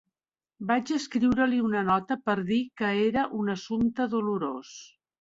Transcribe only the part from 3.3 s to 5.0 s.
un assumpte dolorós.